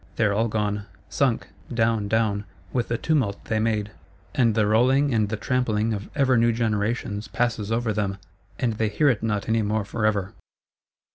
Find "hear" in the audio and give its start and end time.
8.89-9.09